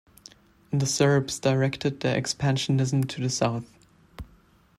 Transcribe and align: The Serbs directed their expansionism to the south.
The 0.73 0.87
Serbs 0.87 1.37
directed 1.39 1.99
their 1.99 2.19
expansionism 2.19 3.07
to 3.07 3.21
the 3.21 3.29
south. 3.29 3.69